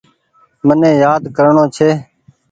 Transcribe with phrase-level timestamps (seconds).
[0.67, 1.89] مني يآد ڪرڻو ڇي۔